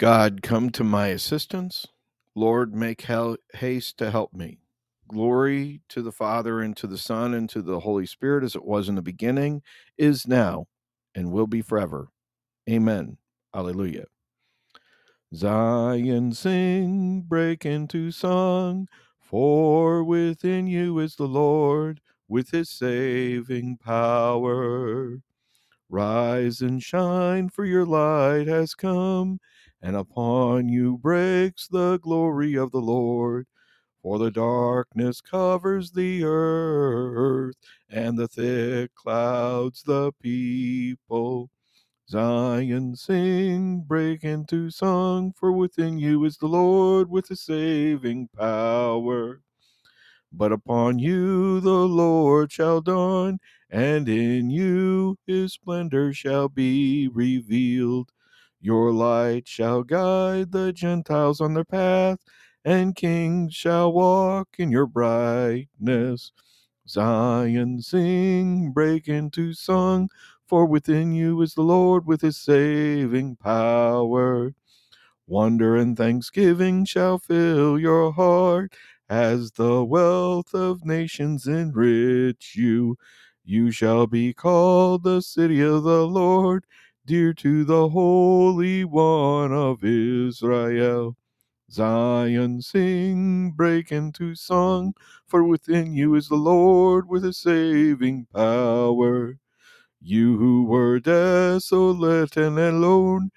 God, 0.00 0.42
come 0.42 0.70
to 0.72 0.84
my 0.84 1.08
assistance. 1.08 1.86
Lord, 2.36 2.74
make 2.74 3.02
hel- 3.04 3.38
haste 3.54 3.98
to 4.00 4.10
help 4.12 4.34
me. 4.34 4.60
Glory 5.08 5.82
to 5.90 6.02
the 6.02 6.12
Father, 6.12 6.60
and 6.62 6.76
to 6.78 6.88
the 6.88 6.98
Son, 6.98 7.34
and 7.34 7.48
to 7.50 7.62
the 7.62 7.80
Holy 7.82 8.06
Spirit, 8.06 8.44
as 8.44 8.56
it 8.56 8.66
was 8.66 8.90
in 8.90 8.96
the 8.96 9.02
beginning, 9.04 9.62
is 9.98 10.28
now, 10.28 10.66
and 11.14 11.32
will 11.32 11.48
be 11.48 11.62
forever. 11.62 12.08
Amen. 12.70 13.18
Alleluia. 13.54 14.06
Zion, 15.34 16.32
sing, 16.32 17.22
break 17.22 17.66
into 17.66 18.10
song, 18.12 18.88
for 19.20 20.04
within 20.04 20.66
you 20.66 20.98
is 21.00 21.16
the 21.16 21.28
Lord, 21.28 22.00
with 22.28 22.50
his 22.52 22.70
saving 22.70 23.78
power. 23.78 25.20
Rise 25.88 26.62
and 26.62 26.82
shine, 26.82 27.48
for 27.50 27.64
your 27.64 27.86
light 27.86 28.48
has 28.48 28.74
come, 28.74 29.40
and 29.82 29.96
upon 29.96 30.68
you 30.68 30.98
breaks 30.98 31.68
the 31.68 31.98
glory 31.98 32.54
of 32.56 32.70
the 32.72 32.80
Lord. 32.80 33.46
For 34.02 34.18
the 34.18 34.30
darkness 34.30 35.20
covers 35.20 35.92
the 35.92 36.24
earth, 36.24 37.56
and 37.90 38.18
the 38.18 38.28
thick 38.28 38.94
clouds 38.94 39.82
the 39.82 40.12
people. 40.22 41.50
Zion, 42.08 42.96
sing, 42.96 43.82
break 43.82 44.24
into 44.24 44.70
song, 44.70 45.32
for 45.36 45.52
within 45.52 45.98
you 45.98 46.24
is 46.24 46.38
the 46.38 46.48
Lord 46.48 47.10
with 47.10 47.28
the 47.28 47.36
saving 47.36 48.28
power. 48.36 49.42
But 50.32 50.52
upon 50.52 50.98
you 50.98 51.60
the 51.60 51.86
Lord 51.88 52.52
shall 52.52 52.80
dawn, 52.80 53.38
and 53.70 54.08
in 54.08 54.50
you 54.50 55.18
his 55.26 55.54
splendor 55.54 56.12
shall 56.12 56.48
be 56.48 57.08
revealed. 57.08 58.10
Your 58.60 58.92
light 58.92 59.48
shall 59.48 59.82
guide 59.82 60.52
the 60.52 60.72
Gentiles 60.72 61.40
on 61.40 61.54
their 61.54 61.64
path, 61.64 62.18
and 62.64 62.94
kings 62.94 63.54
shall 63.54 63.92
walk 63.92 64.56
in 64.58 64.70
your 64.70 64.86
brightness. 64.86 66.32
Zion, 66.88 67.80
sing, 67.80 68.72
break 68.72 69.08
into 69.08 69.54
song, 69.54 70.10
for 70.46 70.66
within 70.66 71.12
you 71.12 71.40
is 71.40 71.54
the 71.54 71.62
Lord 71.62 72.06
with 72.06 72.20
his 72.20 72.36
saving 72.36 73.36
power. 73.36 74.54
Wonder 75.26 75.76
and 75.76 75.96
thanksgiving 75.96 76.84
shall 76.84 77.18
fill 77.18 77.78
your 77.78 78.12
heart 78.12 78.74
as 79.08 79.52
the 79.52 79.84
wealth 79.84 80.52
of 80.54 80.84
nations 80.84 81.46
enrich 81.46 82.56
you. 82.56 82.96
You 83.44 83.70
shall 83.70 84.06
be 84.06 84.34
called 84.34 85.04
the 85.04 85.22
city 85.22 85.60
of 85.60 85.84
the 85.84 86.06
Lord, 86.06 86.66
dear 87.06 87.34
to 87.34 87.64
the 87.64 87.88
Holy 87.90 88.84
One 88.84 89.52
of 89.52 89.84
Israel. 89.84 91.16
Zion, 91.70 92.62
sing, 92.62 93.52
break 93.52 93.92
into 93.92 94.34
song, 94.34 94.94
for 95.26 95.44
within 95.44 95.94
you 95.94 96.14
is 96.14 96.28
the 96.28 96.36
Lord 96.36 97.08
with 97.08 97.24
a 97.24 97.32
saving 97.32 98.26
power. 98.34 99.38
You 100.00 100.38
who 100.38 100.64
were 100.64 101.00
desolate 101.00 102.36
and 102.36 102.58
alone, 102.58 103.30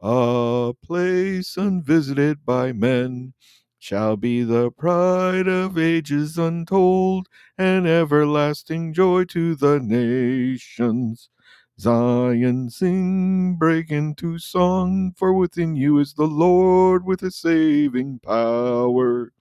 a 0.00 0.74
place 0.84 1.56
unvisited 1.56 2.44
by 2.46 2.72
men 2.72 3.34
shall 3.78 4.16
be 4.16 4.44
the 4.44 4.70
pride 4.70 5.48
of 5.48 5.78
ages 5.78 6.38
untold 6.38 7.28
and 7.58 7.86
everlasting 7.86 8.94
joy 8.94 9.24
to 9.26 9.56
the 9.56 9.80
nations. 9.80 11.30
Zion, 11.80 12.68
sing, 12.68 13.56
break 13.56 13.90
into 13.90 14.38
song, 14.38 15.14
for 15.16 15.32
within 15.32 15.76
you 15.76 15.98
is 15.98 16.12
the 16.12 16.26
Lord 16.26 17.06
with 17.06 17.22
a 17.22 17.30
saving 17.30 18.18
power. 18.18 19.32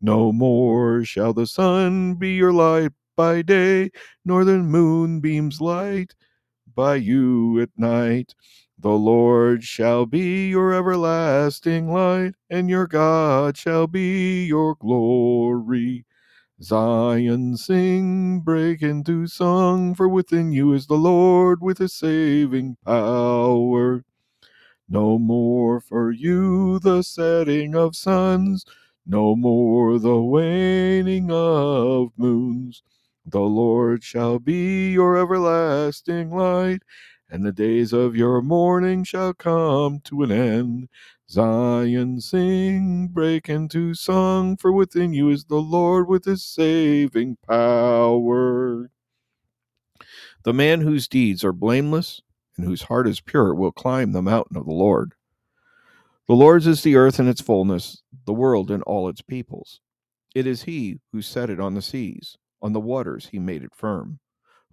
No 0.00 0.32
more 0.32 1.04
shall 1.04 1.32
the 1.32 1.46
sun 1.48 2.14
be 2.14 2.34
your 2.34 2.52
light 2.52 2.92
by 3.16 3.42
day, 3.42 3.90
nor 4.24 4.44
the 4.44 4.58
moonbeams 4.58 5.60
light 5.60 6.14
by 6.72 6.96
you 6.96 7.60
at 7.60 7.70
night. 7.76 8.34
The 8.78 8.90
Lord 8.90 9.64
shall 9.64 10.06
be 10.06 10.50
your 10.50 10.72
everlasting 10.72 11.92
light, 11.92 12.34
and 12.48 12.70
your 12.70 12.86
God 12.86 13.56
shall 13.56 13.88
be 13.88 14.46
your 14.46 14.76
glory. 14.76 16.06
Zion, 16.62 17.58
sing, 17.58 18.40
break 18.40 18.82
into 18.82 19.26
song, 19.26 19.94
for 19.94 20.08
within 20.08 20.52
you 20.52 20.72
is 20.72 20.86
the 20.86 20.96
Lord 20.96 21.60
with 21.60 21.78
his 21.78 21.92
saving 21.94 22.76
power. 22.84 24.04
No 24.88 25.18
more 25.18 25.80
for 25.80 26.12
you 26.12 26.78
the 26.78 27.02
setting 27.02 27.74
of 27.74 27.96
suns, 27.96 28.64
no 29.06 29.36
more 29.36 29.98
the 29.98 30.20
waning 30.20 31.30
of 31.30 32.12
moons. 32.16 32.84
The 33.26 33.40
Lord 33.40 34.04
shall 34.04 34.38
be 34.38 34.92
your 34.92 35.18
everlasting 35.18 36.30
light, 36.30 36.82
and 37.30 37.44
the 37.44 37.52
days 37.52 37.92
of 37.92 38.16
your 38.16 38.42
mourning 38.42 39.04
shall 39.04 39.34
come 39.34 40.00
to 40.04 40.22
an 40.22 40.32
end. 40.32 40.88
Zion, 41.28 42.20
sing, 42.20 43.08
break 43.08 43.48
into 43.48 43.94
song, 43.94 44.56
for 44.56 44.70
within 44.70 45.12
you 45.12 45.28
is 45.28 45.46
the 45.46 45.56
Lord 45.56 46.08
with 46.08 46.24
his 46.24 46.44
saving 46.44 47.36
power. 47.48 48.90
The 50.44 50.52
man 50.52 50.82
whose 50.82 51.08
deeds 51.08 51.42
are 51.42 51.52
blameless 51.52 52.22
and 52.56 52.64
whose 52.64 52.82
heart 52.82 53.08
is 53.08 53.20
pure 53.20 53.52
will 53.54 53.72
climb 53.72 54.12
the 54.12 54.22
mountain 54.22 54.56
of 54.56 54.66
the 54.66 54.72
Lord. 54.72 55.14
The 56.28 56.34
Lord's 56.34 56.68
is 56.68 56.84
the 56.84 56.94
earth 56.94 57.18
and 57.18 57.28
its 57.28 57.40
fullness, 57.40 58.02
the 58.24 58.32
world 58.32 58.70
and 58.70 58.84
all 58.84 59.08
its 59.08 59.20
peoples. 59.20 59.80
It 60.32 60.46
is 60.46 60.62
he 60.62 61.00
who 61.12 61.22
set 61.22 61.50
it 61.50 61.58
on 61.58 61.74
the 61.74 61.82
seas, 61.82 62.36
on 62.62 62.72
the 62.72 62.80
waters 62.80 63.28
he 63.32 63.40
made 63.40 63.64
it 63.64 63.74
firm. 63.74 64.20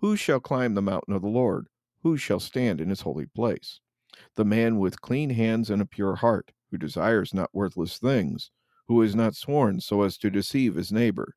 Who 0.01 0.15
shall 0.15 0.39
climb 0.39 0.75
the 0.75 0.81
mountain 0.83 1.15
of 1.15 1.23
the 1.23 1.29
Lord? 1.29 1.67
Who 2.03 2.15
shall 2.15 2.39
stand 2.39 2.79
in 2.79 2.89
his 2.89 3.01
holy 3.01 3.25
place? 3.25 3.79
The 4.35 4.45
man 4.45 4.77
with 4.79 5.01
clean 5.01 5.31
hands 5.31 5.69
and 5.69 5.81
a 5.81 5.85
pure 5.85 6.15
heart, 6.15 6.51
who 6.71 6.77
desires 6.77 7.33
not 7.33 7.53
worthless 7.53 7.97
things, 7.97 8.51
who 8.87 9.01
is 9.01 9.15
not 9.15 9.35
sworn 9.35 9.79
so 9.79 10.01
as 10.03 10.17
to 10.19 10.29
deceive 10.29 10.75
his 10.75 10.91
neighbor. 10.91 11.35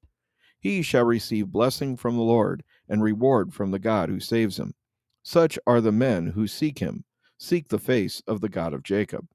He 0.58 0.82
shall 0.82 1.04
receive 1.04 1.52
blessing 1.52 1.96
from 1.96 2.16
the 2.16 2.22
Lord 2.22 2.64
and 2.88 3.02
reward 3.02 3.54
from 3.54 3.70
the 3.70 3.78
God 3.78 4.08
who 4.08 4.20
saves 4.20 4.58
him. 4.58 4.74
Such 5.22 5.58
are 5.66 5.80
the 5.80 5.92
men 5.92 6.28
who 6.28 6.46
seek 6.46 6.78
him, 6.78 7.04
seek 7.38 7.68
the 7.68 7.78
face 7.78 8.22
of 8.26 8.40
the 8.40 8.48
God 8.48 8.72
of 8.72 8.82
Jacob. 8.82 9.26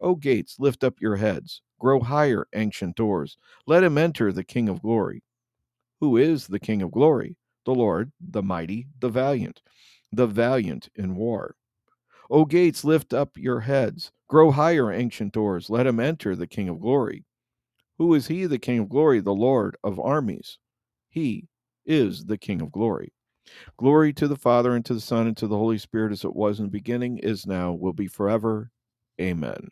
O 0.00 0.14
gates, 0.14 0.56
lift 0.58 0.84
up 0.84 1.00
your 1.00 1.16
heads. 1.16 1.62
Grow 1.78 2.00
higher, 2.00 2.46
ancient 2.54 2.96
doors. 2.96 3.36
Let 3.66 3.84
him 3.84 3.96
enter 3.98 4.32
the 4.32 4.44
King 4.44 4.68
of 4.68 4.82
glory. 4.82 5.22
Who 6.00 6.16
is 6.16 6.46
the 6.46 6.58
King 6.58 6.82
of 6.82 6.90
glory? 6.90 7.36
The 7.64 7.74
Lord, 7.74 8.12
the 8.20 8.42
mighty, 8.42 8.88
the 9.00 9.08
valiant, 9.08 9.62
the 10.12 10.26
valiant 10.26 10.88
in 10.94 11.14
war. 11.14 11.56
O 12.30 12.44
gates, 12.44 12.84
lift 12.84 13.12
up 13.12 13.36
your 13.36 13.60
heads. 13.60 14.12
Grow 14.28 14.50
higher, 14.50 14.90
ancient 14.90 15.32
doors. 15.32 15.68
Let 15.68 15.86
him 15.86 16.00
enter 16.00 16.34
the 16.34 16.46
King 16.46 16.68
of 16.68 16.80
glory. 16.80 17.24
Who 17.98 18.14
is 18.14 18.26
he, 18.26 18.46
the 18.46 18.58
King 18.58 18.80
of 18.80 18.88
glory? 18.88 19.20
The 19.20 19.34
Lord 19.34 19.76
of 19.84 20.00
armies. 20.00 20.58
He 21.08 21.48
is 21.86 22.24
the 22.24 22.38
King 22.38 22.60
of 22.60 22.72
glory. 22.72 23.12
Glory 23.76 24.12
to 24.14 24.26
the 24.26 24.36
Father, 24.36 24.74
and 24.74 24.84
to 24.86 24.94
the 24.94 25.00
Son, 25.00 25.26
and 25.26 25.36
to 25.36 25.46
the 25.46 25.58
Holy 25.58 25.78
Spirit, 25.78 26.12
as 26.12 26.24
it 26.24 26.34
was 26.34 26.58
in 26.58 26.66
the 26.66 26.70
beginning, 26.70 27.18
is 27.18 27.46
now, 27.46 27.72
will 27.72 27.92
be 27.92 28.06
forever. 28.06 28.70
Amen. 29.20 29.68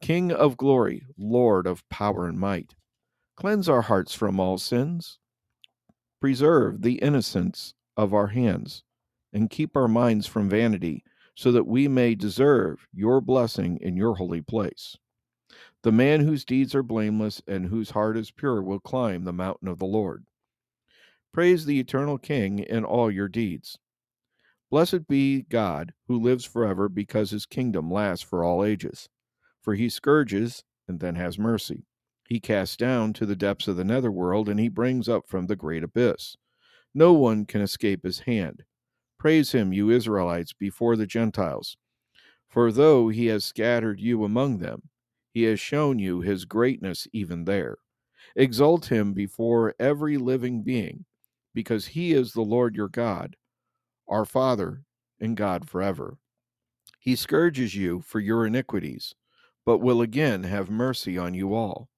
King 0.00 0.32
of 0.32 0.56
glory, 0.56 1.04
Lord 1.16 1.66
of 1.66 1.88
power 1.88 2.26
and 2.26 2.38
might, 2.38 2.74
cleanse 3.36 3.68
our 3.68 3.82
hearts 3.82 4.14
from 4.14 4.40
all 4.40 4.58
sins, 4.58 5.18
preserve 6.20 6.82
the 6.82 6.94
innocence 6.94 7.74
of 7.96 8.12
our 8.12 8.28
hands, 8.28 8.82
and 9.32 9.50
keep 9.50 9.76
our 9.76 9.86
minds 9.86 10.26
from 10.26 10.48
vanity, 10.48 11.04
so 11.34 11.52
that 11.52 11.66
we 11.66 11.88
may 11.88 12.14
deserve 12.14 12.86
your 12.92 13.20
blessing 13.20 13.78
in 13.80 13.96
your 13.96 14.14
holy 14.14 14.42
place. 14.42 14.96
The 15.82 15.92
man 15.92 16.20
whose 16.20 16.44
deeds 16.44 16.74
are 16.74 16.82
blameless 16.82 17.42
and 17.46 17.66
whose 17.66 17.90
heart 17.90 18.16
is 18.16 18.30
pure 18.30 18.62
will 18.62 18.80
climb 18.80 19.24
the 19.24 19.32
mountain 19.32 19.68
of 19.68 19.78
the 19.78 19.86
Lord. 19.86 20.24
Praise 21.32 21.64
the 21.64 21.80
eternal 21.80 22.18
King 22.18 22.58
in 22.58 22.84
all 22.84 23.10
your 23.10 23.28
deeds. 23.28 23.78
Blessed 24.70 25.06
be 25.08 25.42
God 25.42 25.92
who 26.08 26.18
lives 26.18 26.44
forever 26.44 26.88
because 26.88 27.30
his 27.30 27.46
kingdom 27.46 27.90
lasts 27.90 28.24
for 28.24 28.44
all 28.44 28.64
ages. 28.64 29.08
For 29.60 29.74
he 29.74 29.88
scourges 29.88 30.64
and 30.88 31.00
then 31.00 31.14
has 31.16 31.38
mercy. 31.38 31.84
He 32.28 32.40
casts 32.40 32.76
down 32.76 33.12
to 33.14 33.26
the 33.26 33.36
depths 33.36 33.68
of 33.68 33.76
the 33.76 33.84
netherworld 33.84 34.48
and 34.48 34.58
he 34.58 34.68
brings 34.68 35.08
up 35.08 35.28
from 35.28 35.46
the 35.46 35.56
great 35.56 35.82
abyss. 35.82 36.36
No 36.94 37.12
one 37.12 37.44
can 37.44 37.60
escape 37.60 38.04
his 38.04 38.20
hand. 38.20 38.62
Praise 39.22 39.52
him, 39.52 39.72
you 39.72 39.88
Israelites, 39.88 40.52
before 40.52 40.96
the 40.96 41.06
Gentiles. 41.06 41.76
For 42.48 42.72
though 42.72 43.08
he 43.08 43.26
has 43.26 43.44
scattered 43.44 44.00
you 44.00 44.24
among 44.24 44.58
them, 44.58 44.88
he 45.32 45.44
has 45.44 45.60
shown 45.60 46.00
you 46.00 46.22
his 46.22 46.44
greatness 46.44 47.06
even 47.12 47.44
there. 47.44 47.76
Exalt 48.34 48.86
him 48.90 49.12
before 49.12 49.76
every 49.78 50.16
living 50.16 50.64
being, 50.64 51.04
because 51.54 51.86
he 51.86 52.12
is 52.12 52.32
the 52.32 52.40
Lord 52.40 52.74
your 52.74 52.88
God, 52.88 53.36
our 54.08 54.24
Father 54.24 54.82
and 55.20 55.36
God 55.36 55.68
forever. 55.68 56.18
He 56.98 57.14
scourges 57.14 57.76
you 57.76 58.00
for 58.00 58.18
your 58.18 58.44
iniquities, 58.44 59.14
but 59.64 59.78
will 59.78 60.02
again 60.02 60.42
have 60.42 60.68
mercy 60.68 61.16
on 61.16 61.32
you 61.32 61.54
all. 61.54 61.88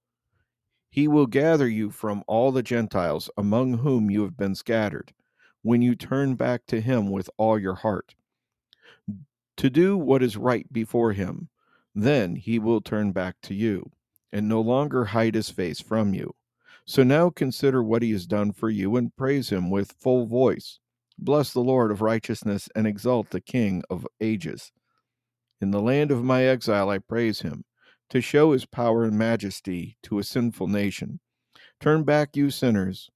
He 0.91 1.09
will 1.09 1.27
gather 1.27 1.71
you 1.71 1.89
from 1.89 2.23
all 2.27 2.53
the 2.53 2.63
Gentiles 2.63 3.31
among 3.39 3.79
whom 3.79 4.11
you 4.11 4.25
have 4.25 4.37
been 4.37 4.55
scattered, 4.55 5.15
when 5.65 5.81
you 5.81 5.97
turn 5.97 6.35
back 6.35 6.67
to 6.67 6.79
him 6.79 7.11
with 7.11 7.29
all 7.39 7.59
your 7.59 7.75
heart, 7.75 8.15
to 9.57 9.71
do 9.71 9.97
what 9.97 10.23
is 10.23 10.37
right 10.37 10.71
before 10.71 11.13
him. 11.13 11.49
Then 11.95 12.37
he 12.37 12.59
will 12.59 12.83
turn 12.83 13.13
back 13.13 13.37
to 13.45 13.55
you, 13.55 13.91
and 14.31 14.47
no 14.47 14.61
longer 14.61 15.07
hide 15.07 15.35
his 15.35 15.49
face 15.49 15.81
from 15.81 16.13
you. 16.13 16.35
So 16.85 17.03
now 17.03 17.31
consider 17.31 17.83
what 17.83 18.03
he 18.03 18.13
has 18.13 18.27
done 18.27 18.53
for 18.53 18.69
you, 18.69 18.97
and 18.97 19.17
praise 19.17 19.51
him 19.51 19.71
with 19.71 19.97
full 19.99 20.27
voice. 20.27 20.81
Bless 21.19 21.53
the 21.53 21.61
Lord 21.61 21.91
of 21.91 22.03
righteousness, 22.03 22.69
and 22.75 22.87
exalt 22.87 23.31
the 23.31 23.41
King 23.41 23.83
of 23.89 24.07
ages. 24.21 24.71
In 25.63 25.71
the 25.71 25.81
land 25.81 26.11
of 26.11 26.23
my 26.23 26.45
exile 26.45 26.91
I 26.91 26.99
praise 26.99 27.41
him, 27.41 27.65
to 28.11 28.21
show 28.21 28.53
his 28.53 28.67
power 28.67 29.05
and 29.05 29.17
majesty 29.17 29.97
to 30.03 30.19
a 30.19 30.25
sinful 30.25 30.69
nation. 30.69 31.21
Turn 31.81 32.05
back, 32.05 32.37
you 32.37 32.51
sinners. 32.51 33.09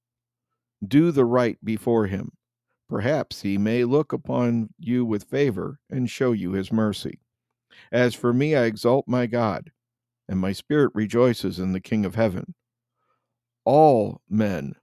Do 0.85 1.11
the 1.11 1.25
right 1.25 1.57
before 1.63 2.07
him. 2.07 2.31
Perhaps 2.89 3.43
he 3.43 3.57
may 3.57 3.83
look 3.83 4.11
upon 4.11 4.73
you 4.79 5.05
with 5.05 5.23
favor 5.29 5.79
and 5.91 6.09
show 6.09 6.31
you 6.31 6.53
his 6.53 6.71
mercy. 6.71 7.19
As 7.91 8.15
for 8.15 8.33
me, 8.33 8.55
I 8.55 8.63
exalt 8.63 9.07
my 9.07 9.27
God, 9.27 9.71
and 10.27 10.39
my 10.39 10.53
spirit 10.53 10.91
rejoices 10.95 11.59
in 11.59 11.71
the 11.71 11.79
King 11.79 12.03
of 12.03 12.15
heaven. 12.15 12.55
All 13.63 14.21
men 14.27 14.73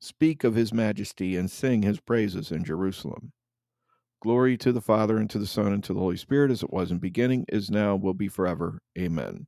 speak 0.00 0.44
of 0.44 0.54
his 0.54 0.72
majesty 0.72 1.36
and 1.36 1.50
sing 1.50 1.82
his 1.82 2.00
praises 2.00 2.50
in 2.50 2.64
Jerusalem. 2.64 3.32
Glory 4.22 4.56
to 4.56 4.72
the 4.72 4.80
Father, 4.80 5.18
and 5.18 5.28
to 5.28 5.38
the 5.38 5.46
Son, 5.46 5.72
and 5.74 5.84
to 5.84 5.92
the 5.92 6.00
Holy 6.00 6.16
Spirit, 6.16 6.50
as 6.50 6.62
it 6.62 6.72
was 6.72 6.90
in 6.90 6.98
beginning, 6.98 7.44
is 7.50 7.70
now, 7.70 7.94
will 7.94 8.14
be 8.14 8.28
forever. 8.28 8.80
Amen. 8.98 9.46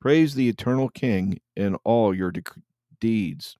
Praise 0.00 0.34
the 0.34 0.48
eternal 0.48 0.88
King 0.88 1.38
in 1.56 1.76
all 1.84 2.12
your 2.12 2.32
de- 2.32 2.42
deeds. 3.00 3.56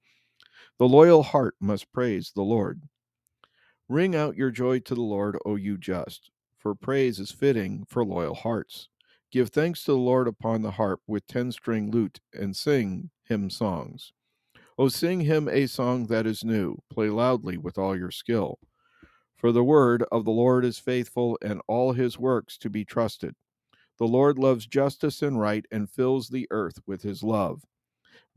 The 0.79 0.89
loyal 0.89 1.23
heart 1.23 1.55
must 1.61 1.93
praise 1.93 2.33
the 2.35 2.43
Lord. 2.43 2.83
Ring 3.91 4.15
out 4.15 4.37
your 4.37 4.53
joy 4.53 4.79
to 4.79 4.95
the 4.95 5.03
Lord, 5.03 5.37
O 5.45 5.57
you 5.57 5.77
just, 5.77 6.31
for 6.57 6.77
praise 6.77 7.19
is 7.19 7.33
fitting 7.33 7.85
for 7.89 8.05
loyal 8.05 8.37
hearts. 8.37 8.89
Give 9.33 9.49
thanks 9.49 9.83
to 9.83 9.91
the 9.91 9.99
Lord 9.99 10.29
upon 10.29 10.63
the 10.63 10.71
harp 10.71 11.01
with 11.09 11.27
ten 11.27 11.51
string 11.51 11.91
lute, 11.91 12.21
and 12.33 12.55
sing 12.55 13.11
him 13.25 13.51
songs. 13.51 14.13
O 14.79 14.87
sing 14.87 15.23
him 15.23 15.49
a 15.49 15.67
song 15.67 16.07
that 16.07 16.25
is 16.25 16.45
new, 16.45 16.79
play 16.89 17.09
loudly 17.09 17.59
with 17.59 17.79
all 17.79 17.99
your 17.99 18.13
skill. 18.13 18.61
For 19.37 19.51
the 19.51 19.65
word 19.65 20.05
of 20.13 20.25
the 20.25 20.31
Lord 20.31 20.65
is 20.65 20.79
faithful, 20.79 21.37
and 21.43 21.61
all 21.67 21.93
his 21.93 22.17
works 22.17 22.57
to 22.59 22.71
be 22.71 22.85
trusted. 22.85 23.35
The 23.99 24.07
Lord 24.07 24.39
loves 24.39 24.69
justice 24.69 25.21
and 25.21 25.41
right, 25.41 25.67
and 25.73 25.91
fills 25.91 26.29
the 26.29 26.47
earth 26.53 26.79
with 26.87 27.03
his 27.03 27.25
love. 27.25 27.65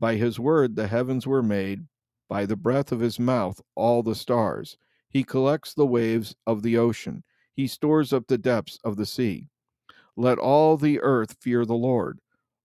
By 0.00 0.16
his 0.16 0.40
word 0.40 0.74
the 0.74 0.88
heavens 0.88 1.28
were 1.28 1.44
made, 1.44 1.86
by 2.28 2.44
the 2.44 2.56
breath 2.56 2.90
of 2.90 2.98
his 2.98 3.20
mouth 3.20 3.60
all 3.76 4.02
the 4.02 4.16
stars. 4.16 4.78
He 5.14 5.22
collects 5.22 5.74
the 5.74 5.86
waves 5.86 6.34
of 6.44 6.62
the 6.62 6.76
ocean, 6.76 7.22
he 7.54 7.68
stores 7.68 8.12
up 8.12 8.26
the 8.26 8.36
depths 8.36 8.80
of 8.82 8.96
the 8.96 9.06
sea. 9.06 9.48
Let 10.16 10.38
all 10.38 10.76
the 10.76 11.00
earth 11.02 11.36
fear 11.40 11.64
the 11.64 11.76
Lord, 11.76 12.18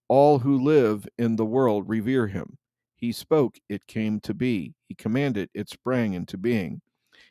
all 0.08 0.40
who 0.40 0.58
live 0.58 1.06
in 1.16 1.36
the 1.36 1.44
world 1.44 1.88
revere 1.88 2.26
him. 2.26 2.58
He 2.96 3.12
spoke, 3.12 3.60
it 3.68 3.86
came 3.86 4.18
to 4.22 4.34
be. 4.34 4.74
He 4.88 4.96
commanded, 4.96 5.48
it 5.54 5.68
sprang 5.68 6.14
into 6.14 6.36
being. 6.36 6.80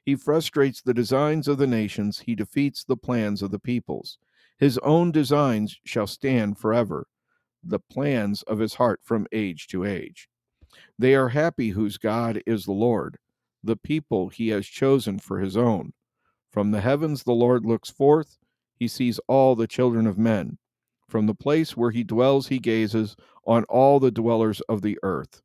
He 0.05 0.15
frustrates 0.15 0.81
the 0.81 0.93
designs 0.93 1.49
of 1.49 1.57
the 1.57 1.67
nations, 1.67 2.19
he 2.19 2.33
defeats 2.33 2.85
the 2.85 2.95
plans 2.95 3.41
of 3.41 3.51
the 3.51 3.59
peoples. 3.59 4.19
His 4.57 4.77
own 4.77 5.11
designs 5.11 5.81
shall 5.83 6.07
stand 6.07 6.57
forever, 6.57 7.07
the 7.61 7.79
plans 7.79 8.41
of 8.43 8.59
his 8.59 8.75
heart 8.75 9.01
from 9.03 9.27
age 9.33 9.67
to 9.67 9.83
age. 9.83 10.29
They 10.97 11.13
are 11.13 11.27
happy 11.27 11.71
whose 11.71 11.97
God 11.97 12.41
is 12.45 12.63
the 12.63 12.71
Lord, 12.71 13.17
the 13.63 13.75
people 13.75 14.29
he 14.29 14.49
has 14.49 14.65
chosen 14.65 15.19
for 15.19 15.39
his 15.39 15.57
own. 15.57 15.93
From 16.51 16.71
the 16.71 16.81
heavens 16.81 17.23
the 17.23 17.33
Lord 17.33 17.65
looks 17.65 17.89
forth, 17.89 18.37
he 18.75 18.87
sees 18.87 19.19
all 19.27 19.55
the 19.55 19.67
children 19.67 20.07
of 20.07 20.17
men. 20.17 20.57
From 21.07 21.25
the 21.25 21.35
place 21.35 21.75
where 21.75 21.91
he 21.91 22.03
dwells, 22.03 22.47
he 22.47 22.59
gazes 22.59 23.15
on 23.45 23.63
all 23.65 23.99
the 23.99 24.11
dwellers 24.11 24.61
of 24.61 24.81
the 24.81 24.97
earth. 25.03 25.41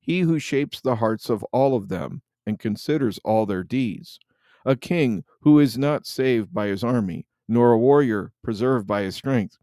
He 0.00 0.20
who 0.20 0.38
shapes 0.38 0.80
the 0.80 0.96
hearts 0.96 1.28
of 1.28 1.44
all 1.52 1.74
of 1.74 1.88
them 1.88 2.22
and 2.46 2.58
considers 2.58 3.18
all 3.24 3.46
their 3.46 3.62
deeds. 3.62 4.18
A 4.64 4.76
king 4.76 5.24
who 5.40 5.58
is 5.58 5.78
not 5.78 6.06
saved 6.06 6.52
by 6.52 6.68
his 6.68 6.84
army, 6.84 7.26
nor 7.48 7.72
a 7.72 7.78
warrior 7.78 8.32
preserved 8.42 8.86
by 8.86 9.02
his 9.02 9.16
strength. 9.16 9.56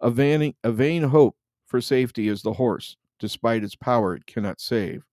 A 0.00 0.10
vain, 0.10 0.54
a 0.64 0.72
vain 0.72 1.04
hope 1.04 1.36
for 1.66 1.80
safety 1.80 2.28
is 2.28 2.42
the 2.42 2.54
horse. 2.54 2.96
Despite 3.18 3.64
its 3.64 3.76
power, 3.76 4.14
it 4.14 4.26
cannot 4.26 4.60
save. 4.60 5.04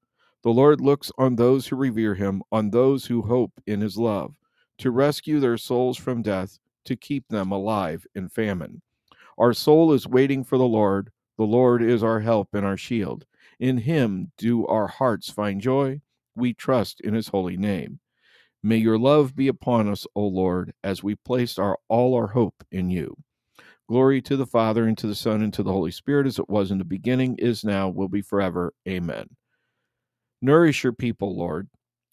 The 0.43 0.51
Lord 0.51 0.81
looks 0.81 1.11
on 1.17 1.35
those 1.35 1.67
who 1.67 1.77
revere 1.77 2.15
him, 2.15 2.43
on 2.51 2.69
those 2.69 3.05
who 3.05 3.21
hope 3.21 3.53
in 3.65 3.79
his 3.79 3.97
love, 3.97 4.35
to 4.79 4.91
rescue 4.91 5.39
their 5.39 5.57
souls 5.57 5.97
from 5.97 6.21
death, 6.21 6.59
to 6.85 6.97
keep 6.97 7.27
them 7.29 7.51
alive 7.51 8.05
in 8.13 8.27
famine. 8.27 8.81
Our 9.37 9.53
soul 9.53 9.93
is 9.93 10.05
waiting 10.05 10.43
for 10.43 10.57
the 10.57 10.67
Lord. 10.67 11.11
The 11.37 11.45
Lord 11.45 11.81
is 11.81 12.03
our 12.03 12.19
help 12.19 12.49
and 12.53 12.65
our 12.65 12.77
shield. 12.77 13.25
In 13.59 13.77
him 13.77 14.31
do 14.37 14.67
our 14.67 14.87
hearts 14.87 15.31
find 15.31 15.61
joy 15.61 16.01
we 16.35 16.53
trust 16.53 16.99
in 17.01 17.13
his 17.13 17.29
holy 17.29 17.57
name. 17.57 17.99
May 18.61 18.77
your 18.77 18.97
love 18.97 19.35
be 19.35 19.47
upon 19.47 19.87
us, 19.87 20.07
O 20.15 20.25
Lord, 20.25 20.73
as 20.83 21.03
we 21.03 21.15
place 21.15 21.57
our 21.57 21.77
all 21.89 22.15
our 22.15 22.27
hope 22.27 22.63
in 22.71 22.89
you. 22.89 23.15
Glory 23.87 24.21
to 24.21 24.37
the 24.37 24.45
Father, 24.45 24.87
and 24.87 24.97
to 24.97 25.07
the 25.07 25.15
Son, 25.15 25.41
and 25.41 25.53
to 25.53 25.63
the 25.63 25.71
Holy 25.71 25.91
Spirit, 25.91 26.25
as 26.25 26.39
it 26.39 26.49
was 26.49 26.71
in 26.71 26.77
the 26.77 26.85
beginning, 26.85 27.35
is 27.37 27.63
now, 27.63 27.89
will 27.89 28.07
be 28.07 28.21
forever. 28.21 28.73
Amen. 28.87 29.29
Nourish 30.45 30.83
your 30.83 30.91
people, 30.91 31.37
Lord, 31.37 31.69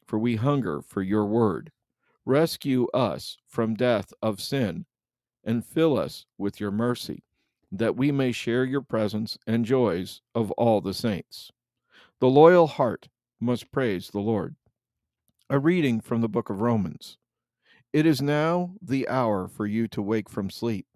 for 0.06 0.16
we 0.16 0.36
hunger 0.36 0.82
for 0.82 1.02
your 1.02 1.26
word. 1.26 1.72
Rescue 2.24 2.86
us 2.94 3.36
from 3.48 3.74
death 3.74 4.12
of 4.22 4.40
sin, 4.40 4.86
and 5.42 5.66
fill 5.66 5.98
us 5.98 6.26
with 6.38 6.60
your 6.60 6.70
mercy, 6.70 7.24
that 7.72 7.96
we 7.96 8.12
may 8.12 8.30
share 8.30 8.62
your 8.64 8.82
presence 8.82 9.36
and 9.48 9.64
joys 9.64 10.20
of 10.32 10.52
all 10.52 10.80
the 10.80 10.94
saints. 10.94 11.50
The 12.20 12.28
loyal 12.28 12.68
heart 12.68 13.08
must 13.40 13.72
praise 13.72 14.10
the 14.10 14.20
Lord. 14.20 14.54
A 15.48 15.58
reading 15.58 16.00
from 16.00 16.20
the 16.20 16.28
book 16.28 16.50
of 16.50 16.60
Romans. 16.60 17.16
It 17.92 18.06
is 18.06 18.22
now 18.22 18.74
the 18.80 19.08
hour 19.08 19.48
for 19.48 19.66
you 19.66 19.88
to 19.88 20.00
wake 20.00 20.30
from 20.30 20.50
sleep. 20.50 20.86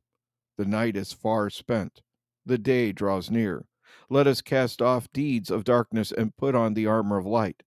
The 0.57 0.67
night 0.67 0.97
is 0.97 1.13
far 1.13 1.51
spent, 1.51 2.01
the 2.47 2.59
day 2.59 2.93
draws 2.93 3.29
near. 3.29 3.67
Let 4.11 4.26
us 4.26 4.42
cast 4.42 4.82
off 4.82 5.12
deeds 5.12 5.50
of 5.50 5.64
darkness 5.64 6.12
and 6.12 6.37
put 6.37 6.54
on 6.54 6.75
the 6.75 6.87
armor 6.87 7.18
of 7.18 7.26
light. 7.26 7.62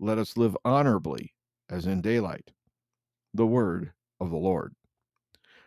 Let 0.00 0.18
us 0.18 0.36
live 0.36 0.56
honorably 0.64 1.34
as 1.68 1.86
in 1.86 2.00
daylight. 2.00 2.50
The 3.34 3.46
word 3.46 3.92
of 4.20 4.30
the 4.30 4.36
Lord. 4.36 4.74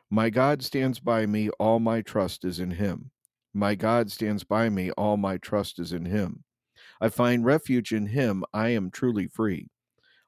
My 0.09 0.29
God 0.29 0.61
stands 0.63 0.99
by 0.99 1.25
me, 1.25 1.49
all 1.51 1.79
my 1.79 2.01
trust 2.01 2.43
is 2.43 2.59
in 2.59 2.71
him. 2.71 3.11
My 3.53 3.75
God 3.75 4.11
stands 4.11 4.43
by 4.43 4.69
me, 4.69 4.91
all 4.91 5.17
my 5.17 5.37
trust 5.37 5.79
is 5.79 5.93
in 5.93 6.05
him. 6.05 6.43
I 6.99 7.09
find 7.09 7.45
refuge 7.45 7.93
in 7.93 8.07
him. 8.07 8.43
I 8.53 8.69
am 8.69 8.91
truly 8.91 9.27
free. 9.27 9.69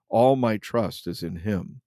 All 0.09 0.35
my 0.35 0.57
trust 0.57 1.07
is 1.07 1.23
in 1.23 1.37
him. 1.37 1.81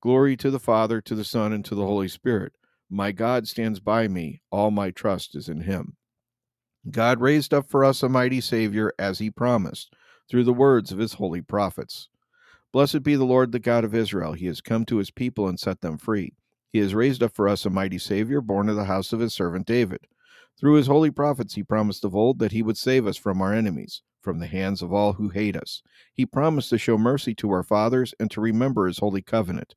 Glory 0.00 0.36
to 0.38 0.50
the 0.50 0.60
Father, 0.60 1.00
to 1.00 1.14
the 1.14 1.24
Son, 1.24 1.52
and 1.52 1.64
to 1.64 1.74
the 1.74 1.86
Holy 1.86 2.08
Spirit. 2.08 2.52
My 2.90 3.12
God 3.12 3.48
stands 3.48 3.80
by 3.80 4.08
me. 4.08 4.42
All 4.50 4.70
my 4.70 4.90
trust 4.90 5.34
is 5.34 5.48
in 5.48 5.62
him. 5.62 5.96
God 6.90 7.20
raised 7.20 7.52
up 7.52 7.68
for 7.68 7.84
us 7.84 8.02
a 8.02 8.08
mighty 8.08 8.40
Savior, 8.40 8.92
as 8.98 9.18
he 9.18 9.30
promised, 9.30 9.92
through 10.28 10.44
the 10.44 10.52
words 10.52 10.92
of 10.92 10.98
his 10.98 11.14
holy 11.14 11.40
prophets. 11.40 12.08
Blessed 12.72 13.02
be 13.02 13.16
the 13.16 13.24
Lord, 13.24 13.52
the 13.52 13.58
God 13.58 13.84
of 13.84 13.94
Israel. 13.94 14.32
He 14.32 14.46
has 14.46 14.60
come 14.60 14.84
to 14.86 14.98
his 14.98 15.10
people 15.10 15.48
and 15.48 15.58
set 15.58 15.80
them 15.80 15.98
free. 15.98 16.34
He 16.72 16.78
has 16.80 16.94
raised 16.94 17.22
up 17.22 17.34
for 17.34 17.48
us 17.48 17.64
a 17.64 17.70
mighty 17.70 17.98
Savior, 17.98 18.40
born 18.40 18.68
of 18.68 18.76
the 18.76 18.84
house 18.84 19.12
of 19.12 19.20
his 19.20 19.34
servant 19.34 19.66
David. 19.66 20.06
Through 20.58 20.74
his 20.74 20.86
holy 20.86 21.10
prophets, 21.10 21.54
he 21.54 21.62
promised 21.62 22.04
of 22.04 22.14
old 22.14 22.38
that 22.38 22.52
he 22.52 22.62
would 22.62 22.78
save 22.78 23.06
us 23.06 23.16
from 23.16 23.40
our 23.40 23.52
enemies 23.52 24.02
from 24.26 24.40
the 24.40 24.46
hands 24.48 24.82
of 24.82 24.92
all 24.92 25.12
who 25.12 25.28
hate 25.28 25.56
us. 25.56 25.84
He 26.12 26.26
promised 26.26 26.70
to 26.70 26.78
show 26.78 26.98
mercy 26.98 27.32
to 27.36 27.50
our 27.52 27.62
fathers 27.62 28.12
and 28.18 28.28
to 28.32 28.40
remember 28.40 28.88
his 28.88 28.98
holy 28.98 29.22
covenant. 29.22 29.76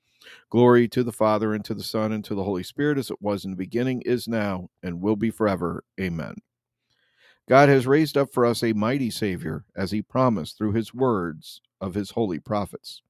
Glory 0.49 0.87
to 0.89 1.03
the 1.03 1.11
Father, 1.11 1.53
and 1.53 1.63
to 1.65 1.73
the 1.73 1.83
Son, 1.83 2.11
and 2.11 2.23
to 2.25 2.35
the 2.35 2.43
Holy 2.43 2.63
Spirit, 2.63 2.97
as 2.97 3.09
it 3.11 3.21
was 3.21 3.45
in 3.45 3.51
the 3.51 3.57
beginning, 3.57 4.01
is 4.01 4.27
now, 4.27 4.69
and 4.83 5.01
will 5.01 5.15
be 5.15 5.29
forever. 5.29 5.83
Amen. 5.99 6.35
God 7.49 7.69
has 7.69 7.87
raised 7.87 8.17
up 8.17 8.31
for 8.31 8.45
us 8.45 8.63
a 8.63 8.73
mighty 8.73 9.09
Savior, 9.09 9.65
as 9.75 9.91
he 9.91 10.01
promised 10.01 10.57
through 10.57 10.73
his 10.73 10.93
words 10.93 11.61
of 11.79 11.93
his 11.93 12.11
holy 12.11 12.39
prophets. 12.39 13.01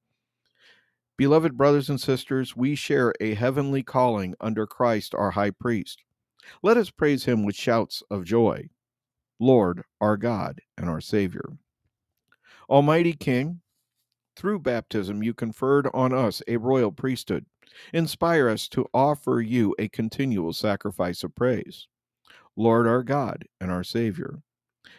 Beloved 1.16 1.56
brothers 1.56 1.88
and 1.88 2.00
sisters, 2.00 2.56
we 2.56 2.74
share 2.74 3.12
a 3.20 3.34
heavenly 3.34 3.82
calling 3.82 4.34
under 4.40 4.66
Christ 4.66 5.14
our 5.14 5.30
high 5.30 5.50
priest. 5.50 6.02
Let 6.62 6.76
us 6.76 6.90
praise 6.90 7.24
him 7.24 7.44
with 7.44 7.54
shouts 7.54 8.02
of 8.10 8.24
joy. 8.24 8.68
Lord, 9.38 9.84
our 10.00 10.16
God 10.16 10.60
and 10.76 10.88
our 10.88 11.00
Savior. 11.00 11.44
Almighty 12.68 13.12
King, 13.12 13.60
through 14.36 14.60
baptism 14.60 15.22
you 15.22 15.34
conferred 15.34 15.88
on 15.92 16.12
us 16.12 16.42
a 16.48 16.56
royal 16.56 16.92
priesthood. 16.92 17.46
Inspire 17.92 18.48
us 18.48 18.68
to 18.68 18.88
offer 18.92 19.40
you 19.40 19.74
a 19.78 19.88
continual 19.88 20.52
sacrifice 20.52 21.22
of 21.22 21.34
praise. 21.34 21.88
Lord 22.56 22.86
our 22.86 23.02
God 23.02 23.44
and 23.60 23.70
our 23.70 23.84
Savior, 23.84 24.42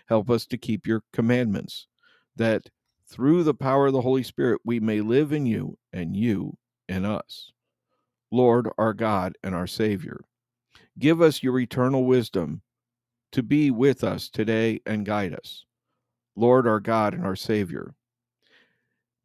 help 0.07 0.29
us 0.29 0.45
to 0.47 0.57
keep 0.57 0.87
your 0.87 1.03
commandments, 1.13 1.87
that 2.35 2.69
through 3.07 3.43
the 3.43 3.53
power 3.53 3.87
of 3.87 3.93
the 3.93 4.01
Holy 4.01 4.23
Spirit 4.23 4.61
we 4.65 4.79
may 4.79 5.01
live 5.01 5.31
in 5.31 5.45
you 5.45 5.77
and 5.91 6.15
you 6.15 6.57
in 6.87 7.05
us. 7.05 7.51
Lord 8.31 8.67
our 8.77 8.93
God 8.93 9.37
and 9.43 9.53
our 9.53 9.67
Savior, 9.67 10.21
give 10.97 11.21
us 11.21 11.43
your 11.43 11.59
eternal 11.59 12.05
wisdom 12.05 12.61
to 13.31 13.43
be 13.43 13.69
with 13.69 14.03
us 14.03 14.29
today 14.29 14.79
and 14.85 15.05
guide 15.05 15.33
us. 15.33 15.65
Lord 16.35 16.67
our 16.67 16.79
God 16.79 17.13
and 17.13 17.25
our 17.25 17.35
Savior, 17.35 17.93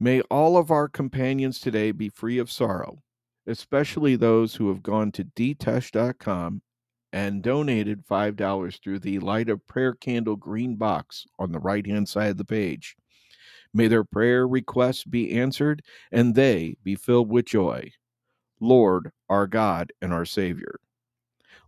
may 0.00 0.20
all 0.22 0.56
of 0.56 0.70
our 0.70 0.88
companions 0.88 1.60
today 1.60 1.90
be 1.92 2.08
free 2.08 2.38
of 2.38 2.50
sorrow, 2.50 3.02
especially 3.46 4.16
those 4.16 4.54
who 4.54 4.68
have 4.68 4.82
gone 4.82 5.12
to 5.12 5.24
dtesh.com 5.24 6.62
and 7.12 7.42
donated 7.42 8.06
$5 8.06 8.82
through 8.82 8.98
the 8.98 9.18
Light 9.18 9.48
of 9.48 9.66
Prayer 9.66 9.94
candle 9.94 10.36
green 10.36 10.76
box 10.76 11.26
on 11.38 11.52
the 11.52 11.58
right 11.58 11.86
hand 11.86 12.08
side 12.08 12.30
of 12.30 12.36
the 12.36 12.44
page. 12.44 12.96
May 13.72 13.88
their 13.88 14.04
prayer 14.04 14.46
requests 14.46 15.04
be 15.04 15.38
answered 15.38 15.82
and 16.12 16.34
they 16.34 16.76
be 16.82 16.94
filled 16.94 17.28
with 17.28 17.46
joy. 17.46 17.92
Lord, 18.60 19.12
our 19.28 19.46
God 19.46 19.92
and 20.02 20.12
our 20.12 20.24
Savior. 20.24 20.80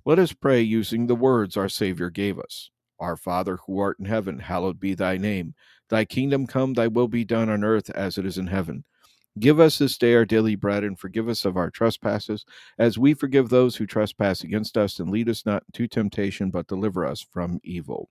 Let 0.05 0.19
us 0.19 0.33
pray 0.33 0.61
using 0.61 1.07
the 1.07 1.15
words 1.15 1.57
our 1.57 1.69
Savior 1.69 2.11
gave 2.11 2.39
us. 2.39 2.71
Our 2.99 3.17
Father 3.17 3.59
who 3.67 3.79
art 3.79 3.99
in 3.99 4.07
heaven, 4.07 4.39
hallowed 4.39 4.81
be 4.81 4.95
thy 4.95 5.17
name. 5.17 5.55
Thy 5.91 6.05
kingdom 6.05 6.47
come, 6.47 6.75
thy 6.75 6.87
will 6.87 7.09
be 7.09 7.25
done 7.25 7.51
on 7.51 7.65
earth 7.65 7.91
as 7.91 8.17
it 8.17 8.25
is 8.25 8.39
in 8.39 8.47
heaven. 8.47 8.85
Give 9.39 9.61
us 9.61 9.79
this 9.79 9.99
day 9.99 10.15
our 10.15 10.25
daily 10.25 10.55
bread, 10.55 10.85
and 10.85 10.99
forgive 10.99 11.29
us 11.29 11.45
of 11.45 11.57
our 11.57 11.71
trespasses, 11.71 12.45
as 12.79 12.99
we 12.99 13.13
forgive 13.13 13.49
those 13.49 13.77
who 13.77 13.87
trespass 13.87 14.43
against 14.43 14.79
us, 14.79 14.99
and 14.99 15.11
lead 15.11 15.29
us 15.29 15.45
not 15.45 15.65
into 15.69 15.87
temptation, 15.87 16.51
but 16.51 16.67
deliver 16.67 17.05
us 17.05 17.21
from 17.21 17.61
evil. 17.63 18.09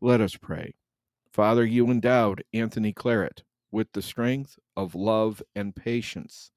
Let 0.00 0.20
us 0.20 0.36
pray. 0.36 0.74
Father, 1.32 1.64
you 1.64 1.90
endowed 1.90 2.42
Anthony 2.52 2.92
Claret 2.92 3.42
with 3.70 3.92
the 3.92 4.02
strength 4.02 4.58
of 4.76 4.94
love 4.94 5.42
and 5.54 5.76
patience 5.76 6.50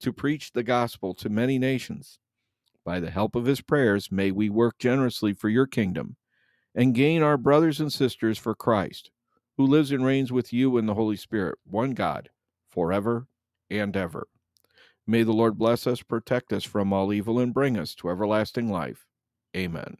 to 0.00 0.12
preach 0.12 0.52
the 0.52 0.62
gospel 0.62 1.14
to 1.14 1.28
many 1.28 1.58
nations. 1.58 2.18
By 2.84 3.00
the 3.00 3.10
help 3.10 3.34
of 3.34 3.46
his 3.46 3.60
prayers, 3.60 4.12
may 4.12 4.30
we 4.30 4.50
work 4.50 4.78
generously 4.78 5.32
for 5.32 5.48
your 5.48 5.66
kingdom 5.66 6.16
and 6.74 6.94
gain 6.94 7.22
our 7.22 7.36
brothers 7.36 7.80
and 7.80 7.92
sisters 7.92 8.38
for 8.38 8.54
Christ, 8.54 9.10
who 9.56 9.66
lives 9.66 9.90
and 9.90 10.04
reigns 10.04 10.32
with 10.32 10.52
you 10.52 10.76
in 10.78 10.86
the 10.86 10.94
Holy 10.94 11.16
Spirit, 11.16 11.58
one 11.64 11.92
God 11.92 12.30
forever 12.70 13.28
and 13.70 13.96
ever. 13.96 14.28
May 15.06 15.22
the 15.22 15.32
Lord 15.32 15.58
bless 15.58 15.86
us, 15.86 16.02
protect 16.02 16.52
us 16.52 16.64
from 16.64 16.92
all 16.92 17.12
evil, 17.12 17.38
and 17.38 17.52
bring 17.52 17.76
us 17.76 17.94
to 17.96 18.10
everlasting 18.10 18.70
life. 18.70 19.06
Amen. 19.56 19.98